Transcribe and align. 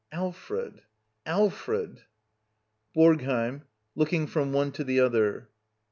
]Alfred! 0.23 0.81
Alfred! 1.27 2.01
BoRGHEiM. 2.95 3.61
[Looking 3.93 4.25
from 4.25 4.51
one 4.51 4.71
to 4.71 4.83
the 4.83 4.99
other. 4.99 5.49